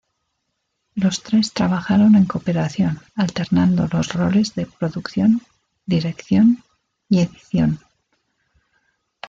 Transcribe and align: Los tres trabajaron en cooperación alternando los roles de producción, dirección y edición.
Los 0.95 1.21
tres 1.21 1.53
trabajaron 1.53 2.15
en 2.15 2.25
cooperación 2.25 3.01
alternando 3.13 3.87
los 3.93 4.11
roles 4.13 4.55
de 4.55 4.65
producción, 4.65 5.43
dirección 5.85 6.63
y 7.07 7.19
edición. 7.19 7.79